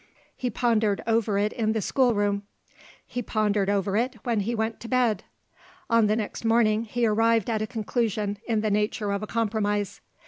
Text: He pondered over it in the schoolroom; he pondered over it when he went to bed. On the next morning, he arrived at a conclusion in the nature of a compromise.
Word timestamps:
He 0.35 0.49
pondered 0.49 1.03
over 1.05 1.37
it 1.37 1.53
in 1.53 1.73
the 1.73 1.79
schoolroom; 1.79 2.41
he 3.05 3.21
pondered 3.21 3.69
over 3.69 3.95
it 3.95 4.15
when 4.23 4.39
he 4.39 4.55
went 4.55 4.79
to 4.79 4.87
bed. 4.87 5.25
On 5.91 6.07
the 6.07 6.15
next 6.15 6.43
morning, 6.43 6.85
he 6.85 7.05
arrived 7.05 7.51
at 7.51 7.61
a 7.61 7.67
conclusion 7.67 8.39
in 8.47 8.61
the 8.61 8.71
nature 8.71 9.11
of 9.11 9.21
a 9.21 9.27
compromise. 9.27 10.01